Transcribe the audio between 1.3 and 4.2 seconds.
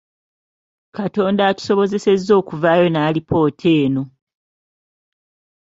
atusobozesezza okuvaayo n’alipoota eno.